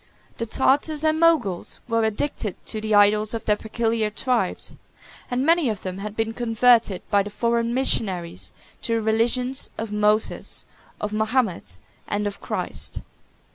[0.39, 4.75] The Tartars and Moguls were addicted to the idols of their peculiar tribes;
[5.29, 9.91] and many of them had been converted by the foreign missionaries to the religions of
[9.91, 10.65] Moses,
[10.99, 11.77] of Mahomet,
[12.07, 13.01] and of Christ.